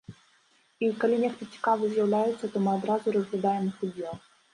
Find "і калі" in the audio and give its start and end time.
0.85-1.19